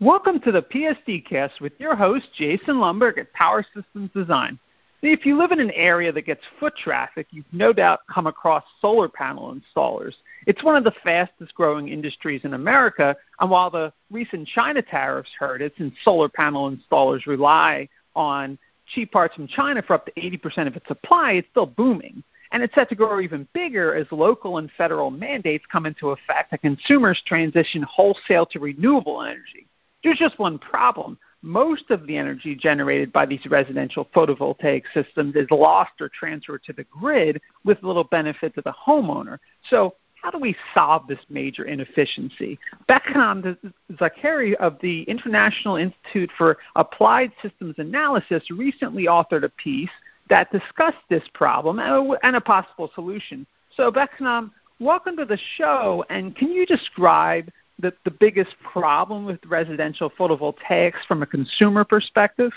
Welcome 0.00 0.40
to 0.40 0.50
the 0.50 0.60
PSD 0.60 1.24
Cast 1.24 1.60
with 1.60 1.72
your 1.78 1.94
host, 1.94 2.26
Jason 2.36 2.78
Lomberg 2.78 3.16
at 3.16 3.32
Power 3.32 3.64
Systems 3.72 4.10
Design. 4.12 4.58
If 5.02 5.24
you 5.24 5.38
live 5.38 5.52
in 5.52 5.60
an 5.60 5.70
area 5.70 6.10
that 6.10 6.22
gets 6.22 6.40
foot 6.58 6.74
traffic, 6.76 7.28
you've 7.30 7.44
no 7.52 7.72
doubt 7.72 8.00
come 8.12 8.26
across 8.26 8.64
solar 8.80 9.08
panel 9.08 9.54
installers. 9.54 10.14
It's 10.48 10.64
one 10.64 10.74
of 10.74 10.82
the 10.82 10.92
fastest 11.04 11.54
growing 11.54 11.90
industries 11.90 12.40
in 12.42 12.54
America, 12.54 13.14
and 13.38 13.48
while 13.48 13.70
the 13.70 13.92
recent 14.10 14.48
China 14.48 14.82
tariffs 14.82 15.30
hurt 15.38 15.62
it, 15.62 15.74
since 15.78 15.94
solar 16.02 16.28
panel 16.28 16.76
installers 16.76 17.26
rely 17.26 17.88
on 18.16 18.58
cheap 18.88 19.12
parts 19.12 19.36
from 19.36 19.46
China 19.46 19.80
for 19.80 19.94
up 19.94 20.06
to 20.06 20.12
80% 20.20 20.66
of 20.66 20.74
its 20.74 20.88
supply, 20.88 21.34
it's 21.34 21.48
still 21.52 21.66
booming. 21.66 22.24
And 22.50 22.64
it's 22.64 22.74
set 22.74 22.88
to 22.88 22.96
grow 22.96 23.20
even 23.20 23.46
bigger 23.54 23.94
as 23.94 24.08
local 24.10 24.58
and 24.58 24.68
federal 24.76 25.12
mandates 25.12 25.64
come 25.70 25.86
into 25.86 26.10
effect 26.10 26.50
and 26.50 26.60
consumers 26.60 27.22
transition 27.24 27.84
wholesale 27.84 28.46
to 28.46 28.58
renewable 28.58 29.22
energy. 29.22 29.68
There's 30.04 30.18
just 30.18 30.38
one 30.38 30.58
problem. 30.58 31.18
Most 31.40 31.90
of 31.90 32.06
the 32.06 32.16
energy 32.16 32.54
generated 32.54 33.12
by 33.12 33.26
these 33.26 33.44
residential 33.46 34.06
photovoltaic 34.14 34.84
systems 34.92 35.34
is 35.34 35.46
lost 35.50 35.92
or 36.00 36.08
transferred 36.08 36.62
to 36.64 36.72
the 36.72 36.84
grid 36.84 37.40
with 37.64 37.82
little 37.82 38.04
benefit 38.04 38.54
to 38.54 38.62
the 38.62 38.72
homeowner. 38.72 39.38
So 39.68 39.94
how 40.22 40.30
do 40.30 40.38
we 40.38 40.56
solve 40.74 41.06
this 41.06 41.18
major 41.28 41.64
inefficiency? 41.64 42.58
Behnam 42.88 43.56
Zakeri 43.92 44.54
of 44.54 44.78
the 44.80 45.02
International 45.02 45.76
Institute 45.76 46.30
for 46.36 46.58
Applied 46.76 47.32
Systems 47.42 47.74
Analysis 47.78 48.42
recently 48.50 49.04
authored 49.04 49.44
a 49.44 49.50
piece 49.50 49.90
that 50.30 50.50
discussed 50.52 50.96
this 51.10 51.24
problem 51.34 51.78
and 51.78 52.36
a 52.36 52.40
possible 52.40 52.90
solution. 52.94 53.46
So, 53.76 53.90
Behnam, 53.90 54.50
welcome 54.80 55.16
to 55.18 55.26
the 55.26 55.38
show, 55.56 56.04
and 56.08 56.34
can 56.34 56.52
you 56.52 56.64
describe 56.64 57.50
the, 57.78 57.92
the 58.04 58.10
biggest 58.10 58.54
problem 58.62 59.24
with 59.24 59.40
residential 59.46 60.10
photovoltaics 60.10 61.04
from 61.06 61.22
a 61.22 61.26
consumer 61.26 61.84
perspective? 61.84 62.52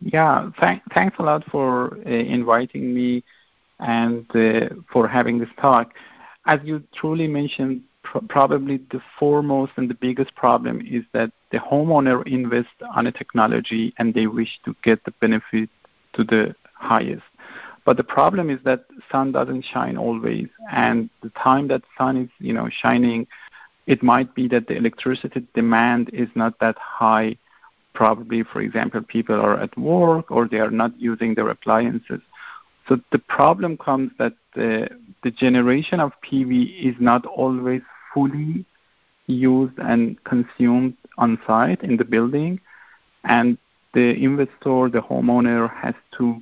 Yeah, 0.00 0.50
thank, 0.58 0.82
thanks 0.94 1.16
a 1.18 1.22
lot 1.22 1.44
for 1.50 1.98
uh, 2.06 2.10
inviting 2.10 2.94
me 2.94 3.22
and 3.78 4.24
uh, 4.34 4.74
for 4.92 5.06
having 5.06 5.38
this 5.38 5.48
talk. 5.60 5.92
As 6.46 6.60
you 6.64 6.82
truly 6.94 7.28
mentioned, 7.28 7.82
pr- 8.02 8.18
probably 8.28 8.78
the 8.90 9.00
foremost 9.18 9.72
and 9.76 9.88
the 9.88 9.94
biggest 9.94 10.34
problem 10.34 10.80
is 10.80 11.04
that 11.12 11.30
the 11.52 11.58
homeowner 11.58 12.26
invests 12.26 12.72
on 12.94 13.06
a 13.06 13.12
technology 13.12 13.92
and 13.98 14.14
they 14.14 14.26
wish 14.26 14.58
to 14.64 14.74
get 14.82 15.04
the 15.04 15.12
benefit 15.20 15.68
to 16.14 16.24
the 16.24 16.54
highest. 16.74 17.22
But 17.90 17.96
the 17.96 18.04
problem 18.04 18.50
is 18.50 18.60
that 18.62 18.84
sun 19.10 19.32
doesn't 19.32 19.64
shine 19.64 19.96
always, 19.96 20.46
and 20.70 21.10
the 21.24 21.30
time 21.30 21.66
that 21.72 21.82
sun 21.98 22.16
is, 22.16 22.28
you 22.38 22.52
know, 22.52 22.68
shining, 22.70 23.26
it 23.88 24.00
might 24.00 24.32
be 24.32 24.46
that 24.46 24.68
the 24.68 24.76
electricity 24.76 25.44
demand 25.54 26.08
is 26.12 26.28
not 26.36 26.56
that 26.60 26.78
high. 26.78 27.36
Probably, 27.92 28.44
for 28.44 28.60
example, 28.60 29.02
people 29.02 29.34
are 29.40 29.58
at 29.58 29.76
work 29.76 30.30
or 30.30 30.46
they 30.46 30.60
are 30.60 30.70
not 30.70 30.92
using 31.00 31.34
their 31.34 31.48
appliances. 31.48 32.20
So 32.88 33.00
the 33.10 33.18
problem 33.18 33.76
comes 33.76 34.12
that 34.20 34.34
the, 34.54 34.88
the 35.24 35.32
generation 35.32 35.98
of 35.98 36.12
PV 36.22 36.90
is 36.90 36.94
not 37.00 37.26
always 37.26 37.82
fully 38.14 38.64
used 39.26 39.76
and 39.80 40.22
consumed 40.22 40.96
on 41.18 41.40
site 41.44 41.82
in 41.82 41.96
the 41.96 42.04
building, 42.04 42.60
and 43.24 43.58
the 43.94 44.14
investor, 44.14 44.88
the 44.88 45.02
homeowner, 45.10 45.68
has 45.74 45.96
to 46.18 46.40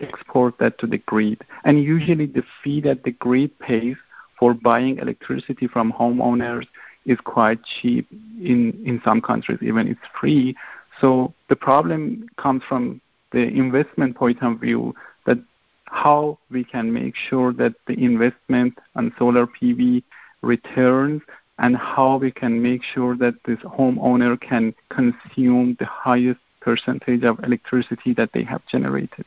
export 0.00 0.58
that 0.58 0.78
to 0.78 0.86
the 0.86 0.98
grid. 0.98 1.42
And 1.64 1.82
usually 1.82 2.26
the 2.26 2.44
fee 2.62 2.80
that 2.82 3.04
the 3.04 3.12
grid 3.12 3.58
pays 3.58 3.96
for 4.38 4.54
buying 4.54 4.98
electricity 4.98 5.66
from 5.66 5.92
homeowners 5.92 6.66
is 7.06 7.18
quite 7.24 7.60
cheap. 7.64 8.08
In, 8.40 8.82
in 8.84 9.00
some 9.04 9.20
countries, 9.20 9.58
even 9.62 9.88
it's 9.88 10.00
free. 10.20 10.56
So 11.00 11.32
the 11.48 11.56
problem 11.56 12.28
comes 12.36 12.62
from 12.68 13.00
the 13.32 13.42
investment 13.42 14.16
point 14.16 14.42
of 14.42 14.60
view 14.60 14.94
that 15.26 15.38
how 15.86 16.38
we 16.50 16.64
can 16.64 16.92
make 16.92 17.14
sure 17.16 17.52
that 17.54 17.74
the 17.86 17.94
investment 17.94 18.78
on 18.96 19.14
solar 19.18 19.46
PV 19.46 20.02
returns 20.42 21.22
and 21.58 21.76
how 21.76 22.16
we 22.16 22.30
can 22.30 22.60
make 22.60 22.82
sure 22.82 23.16
that 23.16 23.34
this 23.44 23.58
homeowner 23.60 24.40
can 24.40 24.74
consume 24.88 25.76
the 25.78 25.86
highest 25.86 26.40
percentage 26.60 27.22
of 27.24 27.38
electricity 27.44 28.12
that 28.14 28.30
they 28.32 28.42
have 28.42 28.62
generated. 28.66 29.24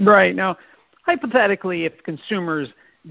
Right. 0.00 0.34
Now, 0.34 0.56
hypothetically, 1.04 1.84
if 1.84 2.02
consumers 2.02 2.68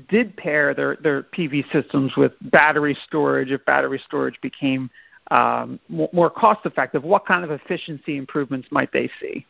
did 0.10 0.36
pair 0.38 0.74
their, 0.74 0.98
their 0.98 1.24
PV 1.24 1.72
systems 1.72 2.16
with 2.18 2.34
battery 2.42 2.98
storage, 3.06 3.52
if 3.52 3.64
battery 3.66 4.02
storage 4.06 4.40
became 4.42 4.90
um, 5.32 5.80
more, 5.90 6.30
cost 6.30 6.66
effective, 6.66 7.04
what 7.04 7.26
kind 7.26 7.44
of 7.44 7.52
efficiency 7.52 8.18
improvements 8.18 8.68
might 8.72 8.92
they 8.92 9.10
see? 9.22 9.46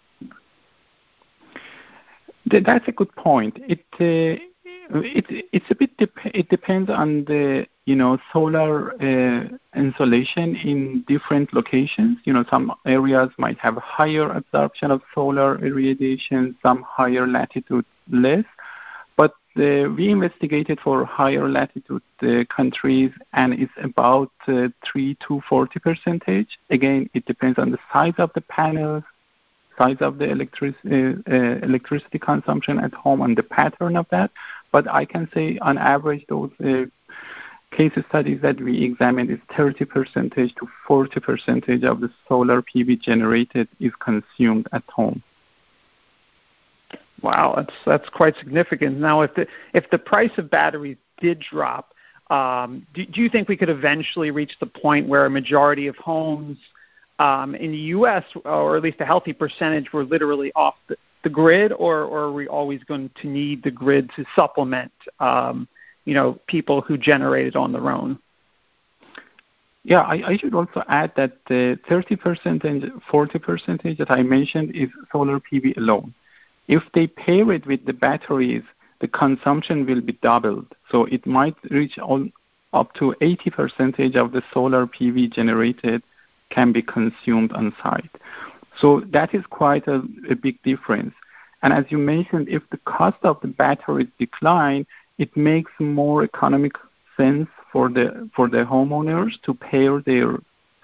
That's 2.45 2.88
a 2.88 2.91
good 2.91 3.13
point. 3.16 3.57
It 3.67 3.85
uh, 3.99 4.44
it 4.89 5.25
it's 5.51 5.66
a 5.69 5.75
bit 5.75 5.95
dep- 5.97 6.25
it 6.25 6.50
depends 6.50 6.89
on 6.89 7.25
the 7.25 7.67
you 7.85 7.95
know 7.95 8.17
solar 8.33 8.94
uh, 9.01 9.47
in 9.73 11.03
different 11.07 11.53
locations. 11.53 12.17
You 12.23 12.33
know 12.33 12.44
some 12.50 12.73
areas 12.85 13.29
might 13.38 13.59
have 13.59 13.75
higher 13.78 14.29
absorption 14.31 14.91
of 14.91 15.01
solar 15.13 15.63
irradiation, 15.63 16.55
some 16.61 16.83
higher 16.83 17.28
latitude 17.28 17.85
less. 18.11 18.45
But 19.16 19.33
uh, 19.57 19.89
we 19.95 20.09
investigated 20.09 20.79
for 20.79 21.05
higher 21.05 21.49
latitude 21.49 22.01
uh, 22.22 22.44
countries, 22.55 23.11
and 23.33 23.53
it's 23.53 23.72
about 23.83 24.31
uh, 24.47 24.69
three 24.85 25.17
to 25.28 25.41
forty 25.47 25.79
percentage. 25.79 26.59
Again, 26.69 27.09
it 27.13 27.25
depends 27.25 27.59
on 27.59 27.72
the 27.72 27.79
size 27.94 28.13
of 28.17 28.31
the 28.33 28.41
panels, 28.41 29.03
size 29.78 29.97
of 30.01 30.17
the 30.17 30.29
electric, 30.29 30.75
uh, 30.85 30.95
uh, 31.31 31.59
electricity 31.63 32.19
consumption 32.19 32.79
at 32.79 32.94
home, 32.94 33.22
and 33.22 33.38
the 33.38 33.44
pattern 33.44 33.95
of 33.95 34.05
that. 34.11 34.31
But 34.72 34.88
I 34.88 35.06
can 35.06 35.30
say 35.34 35.57
on 35.62 35.78
average, 35.78 36.25
those 36.30 36.52
uh, 36.63 36.85
case 37.75 37.94
studies 38.07 38.41
that 38.41 38.59
we 38.62 38.84
examined 38.84 39.30
is 39.31 39.40
30 39.56 39.85
percentage 39.85 40.53
to 40.56 40.68
40 40.88 41.19
percentage 41.19 41.84
of 41.84 42.02
the 42.02 42.09
solar 42.28 42.62
PV 42.62 43.02
generated 43.02 43.68
is 43.79 43.91
consumed 44.00 44.68
at 44.72 44.84
home. 44.90 45.24
Wow, 47.22 47.53
that's 47.56 47.74
that's 47.85 48.09
quite 48.09 48.35
significant. 48.38 48.97
Now, 48.97 49.22
if 49.22 49.34
the 49.35 49.46
if 49.74 49.90
the 49.90 49.97
price 49.97 50.31
of 50.38 50.50
batteries 50.50 50.97
did 51.19 51.40
drop, 51.40 51.94
um, 52.29 52.85
do, 52.94 53.06
do 53.06 53.22
you 53.22 53.29
think 53.29 53.50
we 53.50 53.58
could 53.58 53.69
eventually 53.69 54.31
reach 54.31 54.53
the 54.59 54.66
point 54.66 55.08
where 55.08 55.25
a 55.25 55.29
majority 55.29 55.88
of 55.88 55.96
homes 55.97 56.58
um, 57.19 57.56
in 57.56 57.72
the 57.72 57.78
U.S., 57.78 58.24
or 58.46 58.78
at 58.78 58.84
least 58.84 59.02
a 59.02 59.06
healthy 59.06 59.34
percentage, 59.34 59.91
were 59.91 60.06
literally 60.06 60.52
off 60.56 60.75
the, 60.88 60.96
the 61.24 61.30
grid, 61.30 61.72
or, 61.74 62.03
or 62.03 62.24
are 62.25 62.31
we 62.31 62.47
always 62.47 62.84
going 62.84 63.09
to 63.22 63.28
need 63.28 63.63
the 63.63 63.72
grid 63.72 64.09
to 64.16 64.25
supplement, 64.35 64.91
um, 65.19 65.68
you 66.06 66.13
know, 66.13 66.40
people 66.47 66.81
who 66.81 66.97
generate 66.97 67.47
it 67.47 67.56
on 67.56 67.72
their 67.72 67.90
own? 67.90 68.18
Yeah, 69.84 70.02
I, 70.02 70.29
I 70.29 70.38
should 70.38 70.53
also 70.53 70.84
add 70.88 71.13
that 71.16 71.38
the 71.47 71.79
30% 71.90 72.63
and 72.63 72.91
40% 73.12 73.97
that 73.97 74.12
I 74.12 74.24
mentioned 74.24 74.75
is 74.75 74.90
solar 75.12 75.40
PV 75.40 75.78
alone. 75.78 76.13
If 76.68 76.84
they 76.94 77.08
pair 77.08 77.52
it 77.52 77.66
with 77.66 77.85
the 77.85 77.94
batteries, 77.94 78.63
the 79.00 79.08
consumption 79.08 79.85
will 79.85 80.02
be 80.02 80.13
doubled. 80.22 80.68
So 80.91 81.06
it 81.06 81.25
might 81.25 81.56
reach 81.72 81.97
all, 81.97 82.28
up 82.74 82.94
to 82.96 83.16
80% 83.22 84.16
of 84.16 84.31
the 84.31 84.44
solar 84.53 84.85
PV 84.85 85.31
generated 85.31 86.03
can 86.50 86.72
be 86.72 86.81
consumed 86.81 87.52
on 87.53 87.74
site. 87.81 88.12
So 88.80 89.02
that 89.12 89.34
is 89.34 89.44
quite 89.50 89.88
a, 89.88 90.02
a 90.30 90.35
big 90.35 90.62
difference. 90.63 91.13
And 91.62 91.74
as 91.74 91.85
you 91.90 91.97
mentioned, 91.97 92.47
if 92.50 92.63
the 92.72 92.78
cost 92.85 93.18
of 93.24 93.40
the 93.41 93.47
batteries 93.47 94.07
decline, 94.18 94.85
it 95.18 95.35
makes 95.35 95.72
more 95.80 96.24
economic 96.24 96.74
sense 97.18 97.50
for 97.72 97.90
the 97.90 98.29
for 98.35 98.47
the 98.47 98.63
homeowners 98.63 99.34
to 99.43 99.53
pair 99.53 100.02
their 100.02 100.38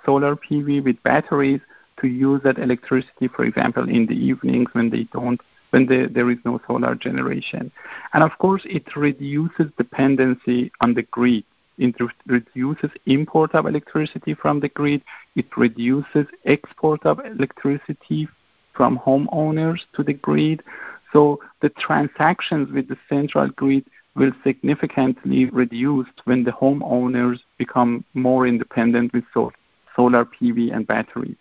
solar 0.06 0.36
PV 0.36 0.84
with 0.84 1.02
batteries 1.04 1.62
to 2.02 2.08
use 2.08 2.42
that 2.44 2.60
electricity, 2.60 3.28
for 3.28 3.46
example, 3.46 3.88
in 3.90 4.06
the 4.06 4.14
evenings 4.14 4.68
when 4.74 4.90
they 4.90 5.04
don't 5.14 5.40
when 5.72 5.88
the, 5.88 6.10
there 6.14 6.30
is 6.30 6.38
no 6.46 6.60
solar 6.68 6.96
generation. 6.96 7.72
And 8.14 8.24
of 8.24 8.38
course, 8.38 8.62
it 8.66 8.96
reduces 8.96 9.68
dependency 9.78 10.72
on 10.82 10.94
the 10.94 11.04
grid. 11.04 11.44
It 11.78 11.96
reduces 12.26 12.90
import 13.06 13.54
of 13.54 13.66
electricity 13.66 14.34
from 14.34 14.60
the 14.60 14.70
grid. 14.70 15.02
It 15.36 15.46
reduces 15.58 16.26
export 16.46 17.06
of 17.06 17.20
electricity 17.26 18.28
from 18.74 19.00
homeowners 19.00 19.80
to 19.96 20.04
the 20.04 20.14
grid. 20.14 20.64
So 21.12 21.40
the 21.62 21.70
transactions 21.70 22.72
with 22.72 22.88
the 22.88 22.98
central 23.10 23.50
grid 23.50 23.86
will 24.16 24.32
significantly 24.44 25.46
reduce 25.46 26.08
when 26.24 26.44
the 26.44 26.52
homeowners 26.52 27.40
become 27.58 28.06
more 28.14 28.48
independent 28.48 29.14
with 29.14 29.26
solar 29.34 30.26
PV 30.26 30.74
and 30.74 30.88
batteries. 30.88 31.36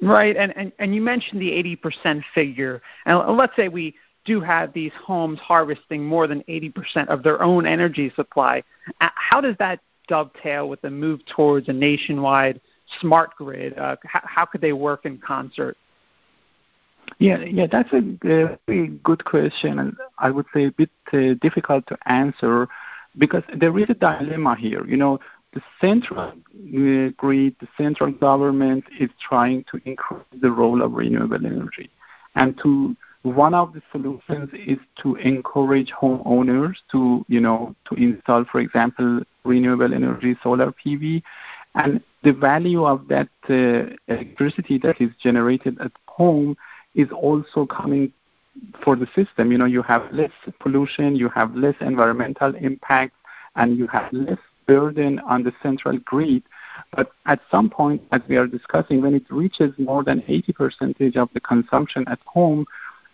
Right, 0.00 0.36
and, 0.36 0.56
and, 0.56 0.72
and 0.78 0.94
you 0.94 1.00
mentioned 1.00 1.42
the 1.42 1.50
80% 1.84 2.22
figure. 2.32 2.80
And 3.04 3.36
let's 3.36 3.56
say 3.56 3.68
we 3.68 3.96
do 4.28 4.40
have 4.42 4.74
these 4.74 4.92
homes 5.02 5.38
harvesting 5.40 6.04
more 6.04 6.26
than 6.26 6.42
80% 6.42 7.08
of 7.08 7.22
their 7.22 7.42
own 7.42 7.66
energy 7.66 8.12
supply. 8.14 8.62
How 8.98 9.40
does 9.40 9.56
that 9.58 9.80
dovetail 10.06 10.68
with 10.68 10.82
the 10.82 10.90
move 10.90 11.20
towards 11.34 11.68
a 11.68 11.72
nationwide 11.72 12.60
smart 13.00 13.34
grid? 13.36 13.76
Uh, 13.78 13.96
how, 14.04 14.20
how 14.24 14.44
could 14.44 14.60
they 14.60 14.74
work 14.74 15.06
in 15.06 15.16
concert? 15.18 15.76
Yeah, 17.18 17.38
yeah, 17.38 17.66
that's 17.66 17.92
a 17.92 18.02
very 18.22 18.88
good 19.02 19.24
question, 19.24 19.78
and 19.78 19.96
I 20.18 20.30
would 20.30 20.44
say 20.52 20.66
a 20.66 20.70
bit 20.70 20.90
uh, 21.12 21.34
difficult 21.40 21.86
to 21.86 21.96
answer 22.04 22.68
because 23.16 23.42
there 23.56 23.76
is 23.78 23.86
a 23.88 23.94
dilemma 23.94 24.54
here. 24.56 24.86
You 24.86 24.98
know, 24.98 25.18
the 25.54 25.62
central 25.80 26.20
uh, 26.20 27.08
grid, 27.16 27.56
the 27.60 27.68
central 27.78 28.12
government 28.12 28.84
is 29.00 29.08
trying 29.26 29.64
to 29.70 29.80
increase 29.86 30.20
the 30.42 30.50
role 30.50 30.82
of 30.82 30.92
renewable 30.92 31.44
energy, 31.44 31.88
and 32.34 32.58
to 32.62 32.94
one 33.22 33.54
of 33.54 33.72
the 33.72 33.82
solutions 33.90 34.48
is 34.54 34.78
to 35.02 35.16
encourage 35.16 35.90
homeowners 35.90 36.76
to, 36.92 37.24
you 37.28 37.40
know, 37.40 37.74
to 37.88 37.94
install, 37.94 38.44
for 38.44 38.60
example, 38.60 39.22
renewable 39.44 39.92
energy 39.92 40.36
solar 40.42 40.72
PV, 40.72 41.22
and 41.74 42.00
the 42.22 42.32
value 42.32 42.84
of 42.84 43.08
that 43.08 43.28
uh, 43.48 43.94
electricity 44.12 44.78
that 44.78 45.00
is 45.00 45.10
generated 45.22 45.78
at 45.80 45.92
home 46.06 46.56
is 46.94 47.08
also 47.12 47.66
coming 47.66 48.12
for 48.82 48.96
the 48.96 49.06
system. 49.14 49.52
You 49.52 49.58
know, 49.58 49.64
you 49.64 49.82
have 49.82 50.12
less 50.12 50.32
pollution, 50.60 51.16
you 51.16 51.28
have 51.28 51.54
less 51.54 51.76
environmental 51.80 52.54
impact, 52.56 53.14
and 53.56 53.76
you 53.76 53.86
have 53.88 54.12
less 54.12 54.38
burden 54.66 55.18
on 55.20 55.42
the 55.42 55.52
central 55.62 55.98
grid. 55.98 56.42
But 56.94 57.10
at 57.26 57.40
some 57.50 57.70
point, 57.70 58.02
as 58.12 58.20
we 58.28 58.36
are 58.36 58.46
discussing, 58.46 59.02
when 59.02 59.14
it 59.14 59.24
reaches 59.30 59.72
more 59.78 60.04
than 60.04 60.20
80% 60.22 61.16
of 61.16 61.28
the 61.34 61.40
consumption 61.40 62.04
at 62.08 62.20
home, 62.26 62.66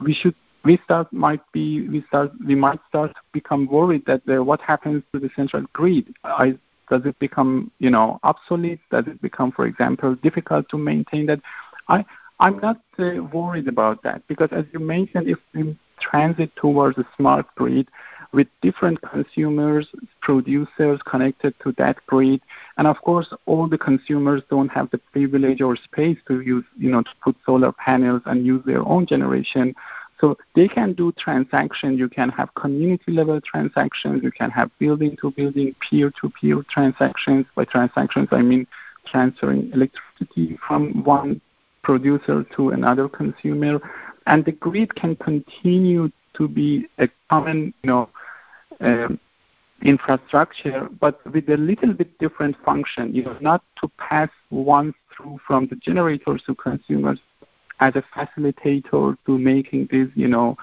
we 0.04 0.14
should 0.14 0.34
we 0.64 0.78
start 0.84 1.12
might 1.12 1.40
be 1.52 1.88
we 1.88 2.02
start 2.08 2.32
we 2.46 2.54
might 2.54 2.80
start 2.88 3.14
to 3.14 3.20
become 3.32 3.66
worried 3.66 4.04
that 4.06 4.22
what 4.44 4.60
happens 4.60 5.02
to 5.12 5.20
the 5.20 5.30
central 5.36 5.64
grid? 5.72 6.14
I, 6.24 6.58
does 6.90 7.02
it 7.04 7.18
become 7.18 7.70
you 7.78 7.90
know 7.90 8.20
obsolete? 8.22 8.80
Does 8.90 9.06
it 9.06 9.20
become, 9.20 9.52
for 9.52 9.66
example, 9.66 10.14
difficult 10.16 10.68
to 10.70 10.78
maintain 10.78 11.26
that? 11.26 11.40
I 11.88 12.04
I'm 12.40 12.58
not 12.58 12.80
uh, 12.98 13.22
worried 13.32 13.68
about 13.68 14.02
that 14.02 14.26
because, 14.28 14.48
as 14.52 14.64
you 14.72 14.80
mentioned, 14.80 15.28
if 15.28 15.38
we 15.54 15.76
transit 16.00 16.50
towards 16.56 16.98
a 16.98 17.06
smart 17.16 17.46
grid 17.54 17.88
with 18.34 18.48
different 18.60 19.00
consumers, 19.02 19.86
producers 20.20 21.00
connected 21.06 21.54
to 21.62 21.72
that 21.78 21.96
grid, 22.06 22.40
and 22.76 22.86
of 22.86 23.00
course, 23.02 23.32
all 23.46 23.68
the 23.68 23.78
consumers 23.78 24.42
don't 24.50 24.68
have 24.68 24.90
the 24.90 24.98
privilege 24.98 25.60
or 25.60 25.76
space 25.76 26.18
to 26.28 26.40
use, 26.40 26.64
you 26.76 26.90
know, 26.90 27.02
to 27.02 27.10
put 27.22 27.36
solar 27.46 27.72
panels 27.72 28.22
and 28.26 28.44
use 28.44 28.62
their 28.66 28.86
own 28.86 29.06
generation. 29.06 29.74
So 30.20 30.36
they 30.54 30.68
can 30.68 30.94
do 30.94 31.12
transactions. 31.12 31.98
You 31.98 32.08
can 32.08 32.30
have 32.30 32.54
community 32.54 33.12
level 33.12 33.40
transactions. 33.40 34.22
You 34.22 34.30
can 34.30 34.50
have 34.50 34.70
building 34.78 35.16
to 35.20 35.30
building, 35.30 35.74
peer 35.88 36.12
to 36.20 36.30
peer 36.30 36.64
transactions. 36.70 37.46
By 37.54 37.64
transactions, 37.64 38.28
I 38.30 38.42
mean 38.42 38.66
transferring 39.06 39.70
electricity 39.72 40.58
from 40.66 41.04
one 41.04 41.40
producer 41.82 42.44
to 42.56 42.70
another 42.70 43.08
consumer, 43.08 43.80
and 44.26 44.44
the 44.44 44.52
grid 44.52 44.94
can 44.94 45.16
continue 45.16 46.10
to 46.34 46.48
be 46.48 46.86
a 46.98 47.08
common, 47.30 47.74
you 47.82 47.90
know, 47.90 48.08
um, 48.84 49.18
infrastructure, 49.82 50.88
but 51.00 51.20
with 51.32 51.48
a 51.48 51.56
little 51.56 51.92
bit 51.92 52.16
different 52.18 52.56
function. 52.64 53.14
You 53.14 53.24
know, 53.24 53.36
not 53.40 53.62
to 53.80 53.88
pass 53.98 54.30
one 54.50 54.94
through 55.14 55.38
from 55.46 55.66
the 55.68 55.76
generators 55.76 56.42
to 56.46 56.54
consumers 56.54 57.18
as 57.80 57.94
a 57.96 58.04
facilitator 58.16 59.16
to 59.26 59.38
making 59.38 59.88
this, 59.90 60.08
you 60.14 60.28
know, 60.28 60.56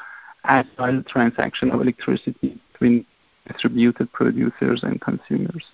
agile 0.46 1.04
transaction 1.04 1.72
of 1.72 1.82
electricity 1.82 2.60
between 2.72 3.06
distributed 3.48 4.12
producers 4.14 4.82
and 4.84 5.00
consumers. 5.02 5.66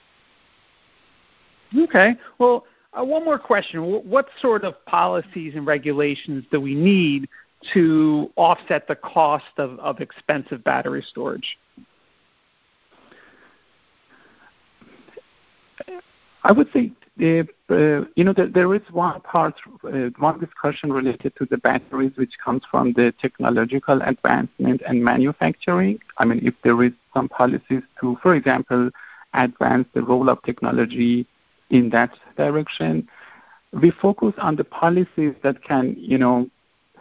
Okay. 1.78 2.16
Well, 2.40 2.66
uh, 2.94 3.04
one 3.04 3.24
more 3.24 3.40
question. 3.40 3.82
What 3.82 4.28
sort 4.42 4.64
of 4.64 4.74
policies 4.86 5.54
and 5.56 5.66
regulations 5.66 6.46
do 6.52 6.60
we 6.60 6.74
need 6.74 7.30
to 7.74 8.32
offset 8.36 8.88
the 8.88 8.96
cost 8.96 9.46
of, 9.58 9.80
of 9.80 10.00
expensive 10.00 10.64
battery 10.64 11.06
storage? 11.08 11.58
I 16.44 16.52
would 16.52 16.70
say, 16.72 16.92
uh, 17.22 17.44
uh, 17.74 18.06
you 18.16 18.24
know, 18.24 18.34
there, 18.34 18.48
there 18.48 18.74
is 18.76 18.82
one 18.92 19.20
part, 19.22 19.56
uh, 19.84 20.10
one 20.20 20.40
discussion 20.40 20.94
related 20.94 21.34
to 21.38 21.46
the 21.50 21.58
batteries, 21.58 22.14
which 22.16 22.34
comes 22.44 22.62
from 22.70 22.94
the 22.94 23.14
technological 23.20 24.02
advancement 24.02 24.82
and 24.88 25.04
manufacturing. 25.04 26.00
I 26.20 26.26
mean, 26.26 26.40
if 26.44 26.54
there 26.64 26.82
is 26.84 26.94
some 27.14 27.28
policies 27.28 27.82
to, 28.02 28.18
for 28.22 28.36
example, 28.36 28.92
advance 29.34 29.88
the 29.94 30.02
role 30.04 30.30
of 30.30 30.42
technology 30.44 31.26
in 31.70 31.90
that 31.90 32.12
direction. 32.38 33.08
We 33.74 33.92
focus 33.92 34.34
on 34.38 34.56
the 34.56 34.64
policies 34.64 35.34
that 35.44 35.64
can, 35.64 35.96
you 35.98 36.18
know, 36.18 36.50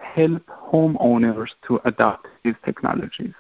help 0.01 0.43
homeowners 0.47 1.51
to 1.69 1.81
adopt 1.85 2.27
these 2.45 2.55
technologies. 2.65 3.33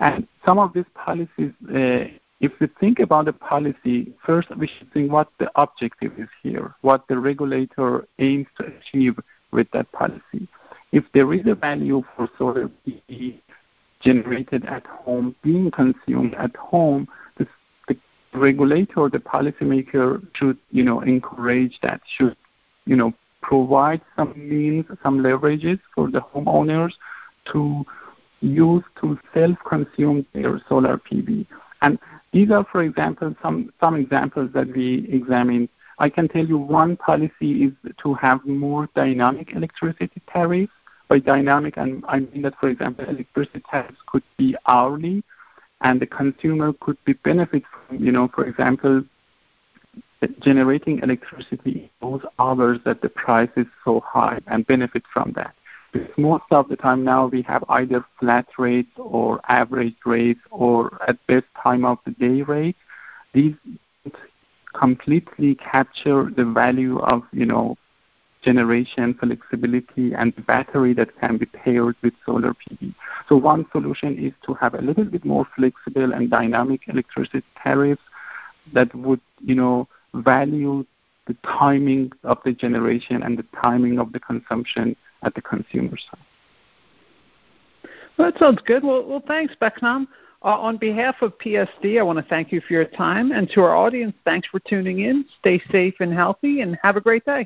And 0.00 0.26
some 0.44 0.58
of 0.58 0.72
these 0.72 0.84
policies, 0.94 1.52
uh, 1.74 2.04
if 2.40 2.52
we 2.60 2.68
think 2.80 3.00
about 3.00 3.24
the 3.24 3.32
policy, 3.32 4.12
first 4.24 4.48
we 4.56 4.68
should 4.68 4.92
think 4.92 5.10
what 5.10 5.28
the 5.38 5.50
objective 5.56 6.12
is 6.18 6.28
here, 6.42 6.74
what 6.82 7.06
the 7.08 7.18
regulator 7.18 8.06
aims 8.18 8.46
to 8.58 8.66
achieve 8.66 9.18
with 9.50 9.66
that 9.72 9.90
policy. 9.92 10.46
If 10.92 11.04
there 11.12 11.32
is 11.34 11.46
a 11.46 11.54
value 11.54 12.02
for 12.16 12.28
solar 12.38 12.70
PV 12.86 13.40
generated 14.00 14.64
at 14.66 14.86
home, 14.86 15.34
being 15.42 15.70
consumed 15.70 16.34
at 16.34 16.54
home, 16.56 17.08
the, 17.38 17.46
the 17.88 17.96
regulator, 18.32 19.08
the 19.08 19.18
policymaker 19.18 20.24
should, 20.34 20.58
you 20.70 20.84
know, 20.84 21.00
encourage 21.00 21.78
that, 21.82 22.00
should, 22.16 22.36
you 22.86 22.94
know, 22.94 23.12
provide 23.42 24.00
some 24.16 24.32
means, 24.36 24.84
some 25.02 25.18
leverages 25.18 25.80
for 25.94 26.10
the 26.10 26.20
homeowners 26.20 26.92
to 27.52 27.84
use 28.40 28.84
to 29.00 29.18
self-consume 29.34 30.24
their 30.32 30.60
solar 30.68 30.98
PV. 30.98 31.44
And 31.82 31.98
these 32.32 32.50
are, 32.50 32.64
for 32.70 32.82
example, 32.82 33.34
some, 33.42 33.72
some 33.80 33.96
examples 33.96 34.50
that 34.52 34.68
we 34.74 35.08
examined. 35.10 35.68
I 35.98 36.08
can 36.08 36.28
tell 36.28 36.44
you 36.44 36.58
one 36.58 36.96
policy 36.96 37.64
is 37.64 37.72
to 38.02 38.14
have 38.14 38.44
more 38.44 38.88
dynamic 38.94 39.52
electricity 39.54 40.22
tariffs. 40.32 40.72
By 41.08 41.20
dynamic, 41.20 41.78
I 41.78 41.84
mean 41.86 42.42
that, 42.42 42.54
for 42.60 42.68
example, 42.68 43.06
electricity 43.06 43.62
tariffs 43.70 43.96
could 44.06 44.22
be 44.36 44.54
hourly 44.66 45.24
and 45.80 46.00
the 46.00 46.06
consumer 46.06 46.74
could 46.80 47.02
be 47.04 47.14
benefit 47.14 47.62
from, 47.70 48.04
you 48.04 48.12
know, 48.12 48.28
for 48.34 48.44
example, 48.44 49.02
generating 50.40 50.98
electricity 50.98 51.90
those 52.00 52.20
hours 52.38 52.78
that 52.84 53.00
the 53.00 53.08
price 53.08 53.50
is 53.56 53.66
so 53.84 54.00
high 54.00 54.40
and 54.48 54.66
benefit 54.66 55.04
from 55.12 55.32
that. 55.36 55.54
Most 56.16 56.44
of 56.50 56.68
the 56.68 56.76
time 56.76 57.04
now 57.04 57.26
we 57.26 57.42
have 57.42 57.64
either 57.68 58.04
flat 58.20 58.46
rates 58.58 58.90
or 58.96 59.40
average 59.48 59.96
rates 60.04 60.40
or 60.50 60.98
at 61.08 61.24
best 61.26 61.46
time 61.62 61.84
of 61.84 61.98
the 62.04 62.10
day 62.12 62.42
rates. 62.42 62.78
These 63.32 63.54
completely 64.74 65.54
capture 65.56 66.30
the 66.36 66.44
value 66.44 66.98
of, 66.98 67.22
you 67.32 67.46
know, 67.46 67.76
generation 68.42 69.14
flexibility 69.14 70.12
and 70.14 70.34
battery 70.46 70.94
that 70.94 71.18
can 71.20 71.38
be 71.38 71.46
paired 71.46 71.96
with 72.02 72.14
solar 72.24 72.54
PV. 72.54 72.94
So 73.28 73.36
one 73.36 73.66
solution 73.72 74.16
is 74.18 74.32
to 74.46 74.54
have 74.54 74.74
a 74.74 74.82
little 74.82 75.04
bit 75.04 75.24
more 75.24 75.46
flexible 75.56 76.12
and 76.12 76.30
dynamic 76.30 76.82
electricity 76.86 77.42
tariffs 77.62 78.02
that 78.72 78.94
would, 78.94 79.20
you 79.40 79.54
know, 79.54 79.88
value 80.14 80.84
the 81.26 81.36
timing 81.44 82.12
of 82.24 82.38
the 82.44 82.52
generation 82.52 83.22
and 83.22 83.38
the 83.38 83.44
timing 83.60 83.98
of 83.98 84.12
the 84.12 84.20
consumption 84.20 84.96
at 85.22 85.34
the 85.34 85.42
consumer 85.42 85.96
side. 85.96 86.24
Well, 88.16 88.30
that 88.30 88.38
sounds 88.38 88.60
good. 88.64 88.82
Well, 88.82 89.06
well 89.06 89.22
thanks, 89.26 89.54
Behnam. 89.60 90.06
Uh, 90.42 90.48
on 90.48 90.76
behalf 90.76 91.16
of 91.20 91.36
PSD, 91.38 91.98
I 91.98 92.02
want 92.02 92.18
to 92.18 92.24
thank 92.24 92.52
you 92.52 92.60
for 92.60 92.72
your 92.72 92.84
time. 92.84 93.32
And 93.32 93.50
to 93.50 93.60
our 93.62 93.74
audience, 93.74 94.14
thanks 94.24 94.46
for 94.48 94.60
tuning 94.60 95.00
in. 95.00 95.24
Stay 95.40 95.60
safe 95.70 95.94
and 96.00 96.12
healthy, 96.12 96.60
and 96.60 96.78
have 96.82 96.96
a 96.96 97.00
great 97.00 97.24
day. 97.24 97.32